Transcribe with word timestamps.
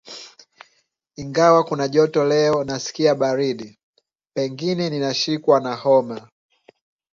Ingawa 1.15 1.63
kuna 1.63 1.87
joto 1.87 2.25
leo 2.25 2.63
nasikia 2.63 3.15
baridi. 3.15 3.79
Pengine 4.35 4.89
ninashikwa 4.89 5.59
na 5.59 5.75
homa. 5.75 6.27